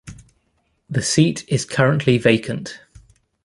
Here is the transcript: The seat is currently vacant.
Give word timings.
The 0.89 1.03
seat 1.03 1.45
is 1.47 1.63
currently 1.63 2.17
vacant. 2.17 2.79